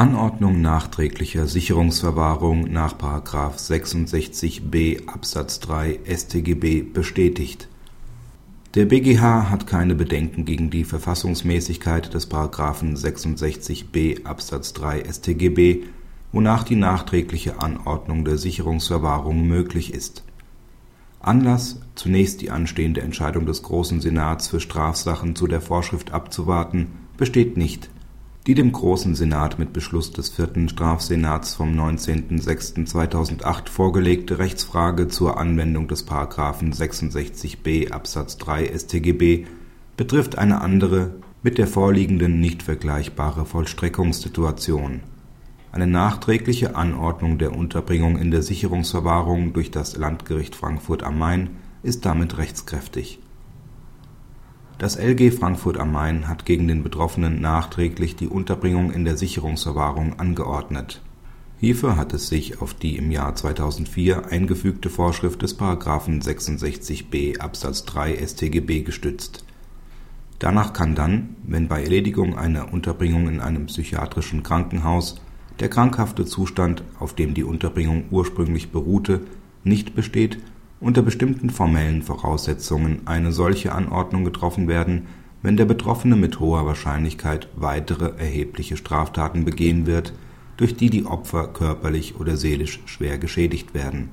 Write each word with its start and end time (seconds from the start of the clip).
Anordnung 0.00 0.62
nachträglicher 0.62 1.46
Sicherungsverwahrung 1.46 2.72
nach§ 2.72 2.94
66b 3.58 5.06
Absatz 5.06 5.60
3 5.60 6.00
StGB 6.06 6.80
bestätigt. 6.80 7.68
Der 8.74 8.86
BgH 8.86 9.50
hat 9.50 9.66
keine 9.66 9.94
Bedenken 9.94 10.46
gegen 10.46 10.70
die 10.70 10.84
Verfassungsmäßigkeit 10.84 12.14
des§ 12.14 12.30
66b 12.96 14.24
Absatz 14.24 14.72
3 14.72 15.04
StGB, 15.04 15.82
wonach 16.32 16.64
die 16.64 16.76
nachträgliche 16.76 17.60
Anordnung 17.60 18.24
der 18.24 18.38
Sicherungsverwahrung 18.38 19.46
möglich 19.46 19.92
ist. 19.92 20.24
Anlass, 21.20 21.78
zunächst 21.94 22.40
die 22.40 22.50
anstehende 22.50 23.02
Entscheidung 23.02 23.44
des 23.44 23.62
Großen 23.62 24.00
Senats 24.00 24.48
für 24.48 24.60
Strafsachen 24.60 25.36
zu 25.36 25.46
der 25.46 25.60
Vorschrift 25.60 26.12
abzuwarten, 26.12 26.86
besteht 27.18 27.58
nicht 27.58 27.90
die 28.50 28.54
dem 28.56 28.72
Großen 28.72 29.14
Senat 29.14 29.60
mit 29.60 29.72
Beschluss 29.72 30.10
des 30.10 30.30
vierten 30.30 30.68
Strafsenats 30.68 31.54
vom 31.54 31.72
19.06.2008 31.72 33.68
vorgelegte 33.68 34.40
Rechtsfrage 34.40 35.06
zur 35.06 35.38
Anwendung 35.38 35.86
des§ 35.86 36.08
66b 36.74 37.92
Absatz 37.92 38.38
3 38.38 38.76
StGB 38.76 39.46
betrifft 39.96 40.36
eine 40.36 40.62
andere, 40.62 41.14
mit 41.44 41.58
der 41.58 41.68
vorliegenden 41.68 42.40
nicht 42.40 42.64
vergleichbare 42.64 43.44
Vollstreckungssituation. 43.44 44.98
Eine 45.70 45.86
nachträgliche 45.86 46.74
Anordnung 46.74 47.38
der 47.38 47.54
Unterbringung 47.54 48.18
in 48.18 48.32
der 48.32 48.42
Sicherungsverwahrung 48.42 49.52
durch 49.52 49.70
das 49.70 49.96
Landgericht 49.96 50.56
Frankfurt 50.56 51.04
am 51.04 51.20
Main 51.20 51.50
ist 51.84 52.04
damit 52.04 52.36
rechtskräftig 52.36 53.20
das 54.80 54.96
LG 54.96 55.30
Frankfurt 55.30 55.76
am 55.76 55.92
Main 55.92 56.26
hat 56.26 56.46
gegen 56.46 56.66
den 56.66 56.82
Betroffenen 56.82 57.38
nachträglich 57.42 58.16
die 58.16 58.28
Unterbringung 58.28 58.90
in 58.90 59.04
der 59.04 59.18
Sicherungsverwahrung 59.18 60.18
angeordnet. 60.18 61.02
Hierfür 61.58 61.96
hat 61.96 62.14
es 62.14 62.28
sich 62.28 62.62
auf 62.62 62.72
die 62.72 62.96
im 62.96 63.10
Jahr 63.10 63.34
2004 63.34 64.28
eingefügte 64.28 64.88
Vorschrift 64.88 65.42
des§ 65.42 65.58
66b 66.22 67.40
Absatz 67.40 67.84
3 67.84 68.26
StGB 68.26 68.80
gestützt. 68.80 69.44
Danach 70.38 70.72
kann 70.72 70.94
dann, 70.94 71.36
wenn 71.42 71.68
bei 71.68 71.82
Erledigung 71.82 72.38
einer 72.38 72.72
Unterbringung 72.72 73.28
in 73.28 73.40
einem 73.40 73.66
psychiatrischen 73.66 74.42
Krankenhaus 74.42 75.20
der 75.60 75.68
krankhafte 75.68 76.24
Zustand, 76.24 76.84
auf 76.98 77.14
dem 77.14 77.34
die 77.34 77.44
Unterbringung 77.44 78.04
ursprünglich 78.10 78.70
beruhte, 78.70 79.20
nicht 79.62 79.94
besteht 79.94 80.38
unter 80.80 81.02
bestimmten 81.02 81.50
formellen 81.50 82.02
Voraussetzungen 82.02 83.06
eine 83.06 83.32
solche 83.32 83.72
Anordnung 83.72 84.24
getroffen 84.24 84.66
werden, 84.66 85.06
wenn 85.42 85.56
der 85.56 85.66
Betroffene 85.66 86.16
mit 86.16 86.40
hoher 86.40 86.66
Wahrscheinlichkeit 86.66 87.48
weitere 87.56 88.18
erhebliche 88.18 88.76
Straftaten 88.76 89.44
begehen 89.44 89.86
wird, 89.86 90.12
durch 90.56 90.76
die 90.76 90.90
die 90.90 91.06
Opfer 91.06 91.46
körperlich 91.48 92.20
oder 92.20 92.36
seelisch 92.36 92.80
schwer 92.86 93.18
geschädigt 93.18 93.74
werden. 93.74 94.10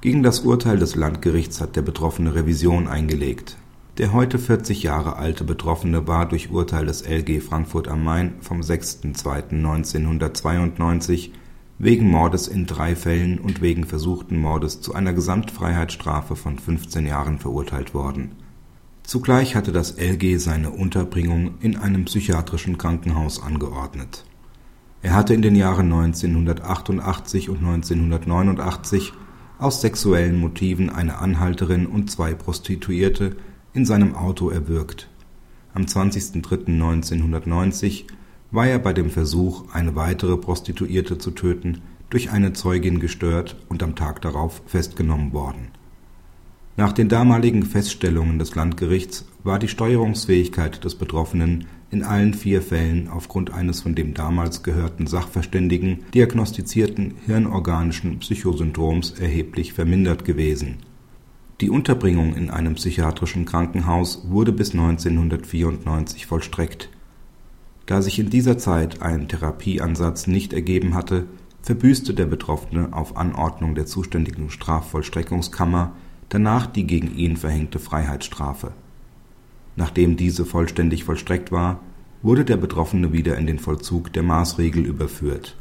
Gegen 0.00 0.22
das 0.22 0.40
Urteil 0.40 0.78
des 0.78 0.96
Landgerichts 0.96 1.60
hat 1.60 1.76
der 1.76 1.82
Betroffene 1.82 2.34
Revision 2.34 2.88
eingelegt. 2.88 3.58
Der 3.98 4.12
heute 4.12 4.38
40 4.38 4.82
Jahre 4.82 5.16
alte 5.16 5.44
Betroffene 5.44 6.06
war 6.06 6.28
durch 6.28 6.50
Urteil 6.50 6.84
des 6.86 7.08
LG 7.08 7.40
Frankfurt 7.40 7.88
am 7.88 8.04
Main 8.04 8.34
vom 8.40 8.60
6.2.1992 8.60 11.30
wegen 11.78 12.10
Mordes 12.10 12.48
in 12.48 12.66
drei 12.66 12.94
Fällen 12.94 13.38
und 13.38 13.60
wegen 13.60 13.84
versuchten 13.84 14.40
Mordes 14.40 14.80
zu 14.80 14.94
einer 14.94 15.12
Gesamtfreiheitsstrafe 15.12 16.36
von 16.36 16.58
15 16.58 17.06
Jahren 17.06 17.38
verurteilt 17.38 17.94
worden. 17.94 18.32
Zugleich 19.02 19.54
hatte 19.54 19.72
das 19.72 19.98
LG 19.98 20.38
seine 20.38 20.70
Unterbringung 20.70 21.58
in 21.60 21.76
einem 21.76 22.06
psychiatrischen 22.06 22.78
Krankenhaus 22.78 23.42
angeordnet. 23.42 24.24
Er 25.02 25.14
hatte 25.14 25.34
in 25.34 25.42
den 25.42 25.56
Jahren 25.56 25.92
1988 25.92 27.50
und 27.50 27.58
1989 27.58 29.12
aus 29.58 29.82
sexuellen 29.82 30.40
Motiven 30.40 30.88
eine 30.88 31.18
Anhalterin 31.18 31.86
und 31.86 32.10
zwei 32.10 32.34
Prostituierte 32.34 33.36
in 33.74 33.84
seinem 33.84 34.14
Auto 34.14 34.48
erwürgt. 34.48 35.10
Am 35.74 35.82
20.03.1990 35.82 38.04
war 38.54 38.68
er 38.68 38.78
bei 38.78 38.92
dem 38.92 39.10
Versuch, 39.10 39.64
eine 39.72 39.96
weitere 39.96 40.36
Prostituierte 40.36 41.18
zu 41.18 41.32
töten, 41.32 41.82
durch 42.08 42.30
eine 42.30 42.52
Zeugin 42.52 43.00
gestört 43.00 43.56
und 43.68 43.82
am 43.82 43.96
Tag 43.96 44.22
darauf 44.22 44.62
festgenommen 44.66 45.32
worden. 45.32 45.72
Nach 46.76 46.92
den 46.92 47.08
damaligen 47.08 47.64
Feststellungen 47.64 48.38
des 48.38 48.54
Landgerichts 48.54 49.26
war 49.42 49.58
die 49.58 49.68
Steuerungsfähigkeit 49.68 50.84
des 50.84 50.94
Betroffenen 50.94 51.66
in 51.90 52.02
allen 52.02 52.34
vier 52.34 52.62
Fällen 52.62 53.08
aufgrund 53.08 53.52
eines 53.52 53.82
von 53.82 53.94
dem 53.94 54.14
damals 54.14 54.62
gehörten 54.62 55.06
Sachverständigen 55.06 56.04
diagnostizierten 56.14 57.14
hirnorganischen 57.26 58.18
Psychosyndroms 58.18 59.12
erheblich 59.12 59.72
vermindert 59.72 60.24
gewesen. 60.24 60.78
Die 61.60 61.70
Unterbringung 61.70 62.34
in 62.34 62.50
einem 62.50 62.74
psychiatrischen 62.74 63.44
Krankenhaus 63.46 64.26
wurde 64.28 64.52
bis 64.52 64.72
1994 64.72 66.26
vollstreckt 66.26 66.90
da 67.86 68.02
sich 68.02 68.18
in 68.18 68.30
dieser 68.30 68.58
Zeit 68.58 69.02
ein 69.02 69.28
Therapieansatz 69.28 70.26
nicht 70.26 70.52
ergeben 70.52 70.94
hatte, 70.94 71.26
verbüßte 71.62 72.14
der 72.14 72.26
Betroffene 72.26 72.88
auf 72.92 73.16
Anordnung 73.16 73.74
der 73.74 73.86
zuständigen 73.86 74.50
Strafvollstreckungskammer 74.50 75.92
danach 76.28 76.66
die 76.66 76.86
gegen 76.86 77.16
ihn 77.16 77.36
verhängte 77.36 77.78
Freiheitsstrafe. 77.78 78.72
Nachdem 79.76 80.16
diese 80.16 80.44
vollständig 80.44 81.04
vollstreckt 81.04 81.52
war, 81.52 81.80
wurde 82.22 82.44
der 82.44 82.56
Betroffene 82.56 83.12
wieder 83.12 83.36
in 83.36 83.46
den 83.46 83.58
Vollzug 83.58 84.12
der 84.12 84.22
Maßregel 84.22 84.84
überführt. 84.84 85.56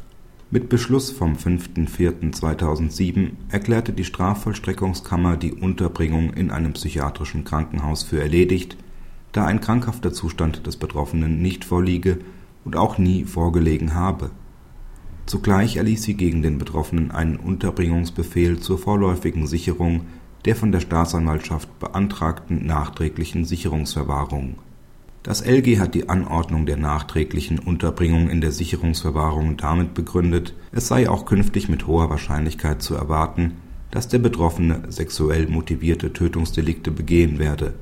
Mit 0.49 0.69
Beschluss 0.69 1.09
vom 1.11 1.33
5.4.2007 1.33 3.31
erklärte 3.49 3.91
die 3.91 4.05
Strafvollstreckungskammer 4.05 5.35
die 5.35 5.53
Unterbringung 5.53 6.31
in 6.33 6.51
einem 6.51 6.73
psychiatrischen 6.73 7.43
Krankenhaus 7.43 8.03
für 8.03 8.21
erledigt 8.21 8.77
da 9.33 9.45
ein 9.45 9.59
krankhafter 9.59 10.13
Zustand 10.13 10.65
des 10.65 10.77
Betroffenen 10.77 11.41
nicht 11.41 11.65
vorliege 11.65 12.19
und 12.63 12.77
auch 12.77 12.97
nie 12.97 13.25
vorgelegen 13.25 13.95
habe. 13.95 14.29
Zugleich 15.25 15.77
erließ 15.77 16.03
sie 16.03 16.13
gegen 16.13 16.41
den 16.41 16.57
Betroffenen 16.57 17.11
einen 17.11 17.37
Unterbringungsbefehl 17.37 18.59
zur 18.59 18.77
vorläufigen 18.77 19.47
Sicherung 19.47 20.01
der 20.45 20.55
von 20.57 20.73
der 20.73 20.81
Staatsanwaltschaft 20.81 21.79
beantragten 21.79 22.65
nachträglichen 22.65 23.45
Sicherungsverwahrung. 23.45 24.55
Das 25.23 25.39
LG 25.39 25.79
hat 25.79 25.95
die 25.95 26.09
Anordnung 26.09 26.65
der 26.65 26.75
nachträglichen 26.75 27.59
Unterbringung 27.59 28.29
in 28.29 28.41
der 28.41 28.51
Sicherungsverwahrung 28.51 29.55
damit 29.55 29.93
begründet, 29.93 30.53
es 30.73 30.89
sei 30.89 31.09
auch 31.09 31.25
künftig 31.25 31.69
mit 31.69 31.87
hoher 31.87 32.09
Wahrscheinlichkeit 32.09 32.81
zu 32.81 32.93
erwarten, 32.93 33.53
dass 33.89 34.09
der 34.09 34.19
Betroffene 34.19 34.83
sexuell 34.89 35.47
motivierte 35.47 36.11
Tötungsdelikte 36.11 36.91
begehen 36.91 37.39
werde 37.39 37.73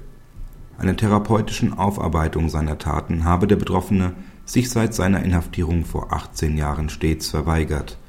einer 0.81 0.97
therapeutischen 0.97 1.78
Aufarbeitung 1.78 2.50
seiner 2.50 2.80
Taten 2.80 3.24
habe 3.24 3.46
der 3.46 3.56
Betroffene 3.56 4.14
sich 4.46 4.72
seit 4.72 4.96
seiner 4.96 5.22
Inhaftierung 5.22 5.86
vor 5.86 6.12
18 6.12 6.58
Jahren 6.58 6.90
stets 6.90 7.30
verweigert. 7.30 8.00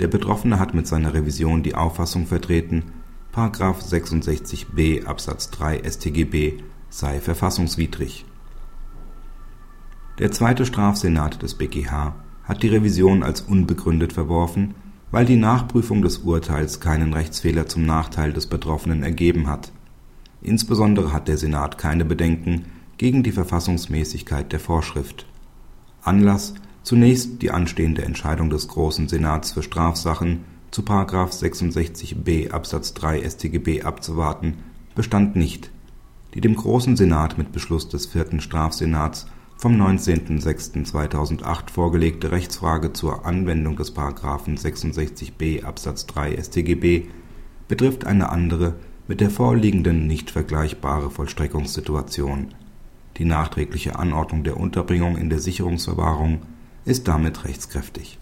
Der 0.00 0.08
Betroffene 0.08 0.58
hat 0.58 0.74
mit 0.74 0.88
seiner 0.88 1.14
Revision 1.14 1.62
die 1.62 1.76
Auffassung 1.76 2.26
vertreten,§ 2.26 2.82
66b 3.56 5.04
Absatz 5.04 5.50
3 5.50 5.88
StGB 5.88 6.64
sei 6.90 7.20
verfassungswidrig. 7.20 8.24
Der 10.18 10.32
zweite 10.32 10.66
Strafsenat 10.66 11.42
des 11.42 11.54
BgH 11.54 12.16
hat 12.42 12.64
die 12.64 12.68
Revision 12.68 13.22
als 13.22 13.40
unbegründet 13.40 14.12
verworfen, 14.12 14.74
weil 15.12 15.26
die 15.26 15.36
Nachprüfung 15.36 16.02
des 16.02 16.18
Urteils 16.18 16.80
keinen 16.80 17.14
Rechtsfehler 17.14 17.68
zum 17.68 17.86
Nachteil 17.86 18.32
des 18.32 18.48
Betroffenen 18.48 19.04
ergeben 19.04 19.46
hat 19.46 19.70
Insbesondere 20.44 21.12
hat 21.12 21.26
der 21.26 21.38
Senat 21.38 21.78
keine 21.78 22.04
Bedenken 22.04 22.66
gegen 22.98 23.22
die 23.22 23.32
Verfassungsmäßigkeit 23.32 24.52
der 24.52 24.60
Vorschrift. 24.60 25.26
Anlass, 26.02 26.52
zunächst 26.82 27.40
die 27.40 27.50
anstehende 27.50 28.04
Entscheidung 28.04 28.50
des 28.50 28.68
Großen 28.68 29.08
Senats 29.08 29.52
für 29.52 29.62
Strafsachen 29.62 30.44
zu§ 30.70 30.82
66b 31.10 32.50
Absatz 32.50 32.92
3 32.92 33.22
StGB 33.22 33.82
abzuwarten, 33.82 34.58
bestand 34.94 35.34
nicht. 35.34 35.70
Die 36.34 36.42
dem 36.42 36.56
Großen 36.56 36.94
Senat 36.94 37.38
mit 37.38 37.52
Beschluss 37.52 37.88
des 37.88 38.04
vierten 38.04 38.40
Strafsenats 38.42 39.26
vom 39.56 39.80
19.06.2008 39.80 41.70
vorgelegte 41.70 42.32
Rechtsfrage 42.32 42.92
zur 42.92 43.24
Anwendung 43.24 43.76
des§ 43.76 43.96
66b 44.60 45.64
Absatz 45.64 46.04
3 46.04 46.36
StGB 46.36 47.06
betrifft 47.66 48.04
eine 48.04 48.28
andere 48.28 48.74
mit 49.06 49.20
der 49.20 49.30
vorliegenden 49.30 50.06
nicht 50.06 50.30
vergleichbare 50.30 51.10
Vollstreckungssituation. 51.10 52.54
Die 53.16 53.24
nachträgliche 53.24 53.98
Anordnung 53.98 54.44
der 54.44 54.56
Unterbringung 54.56 55.16
in 55.16 55.30
der 55.30 55.38
Sicherungsverwahrung 55.38 56.42
ist 56.84 57.06
damit 57.06 57.44
rechtskräftig 57.44 58.18